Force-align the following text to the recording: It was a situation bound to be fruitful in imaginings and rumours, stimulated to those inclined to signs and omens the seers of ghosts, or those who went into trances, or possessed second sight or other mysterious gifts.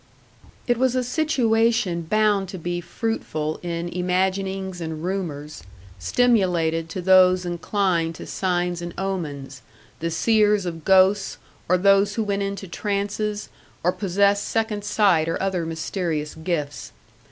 It 0.65 0.79
was 0.79 0.95
a 0.95 1.03
situation 1.03 2.01
bound 2.01 2.49
to 2.49 2.57
be 2.57 2.81
fruitful 2.81 3.59
in 3.61 3.87
imaginings 3.87 4.81
and 4.81 5.03
rumours, 5.03 5.61
stimulated 5.99 6.89
to 6.89 7.03
those 7.03 7.45
inclined 7.45 8.15
to 8.15 8.25
signs 8.25 8.81
and 8.81 8.95
omens 8.97 9.61
the 9.99 10.09
seers 10.09 10.65
of 10.65 10.83
ghosts, 10.85 11.37
or 11.69 11.77
those 11.77 12.15
who 12.15 12.23
went 12.23 12.41
into 12.41 12.67
trances, 12.67 13.49
or 13.83 13.91
possessed 13.91 14.45
second 14.47 14.83
sight 14.83 15.29
or 15.29 15.39
other 15.39 15.67
mysterious 15.67 16.33
gifts. 16.33 16.93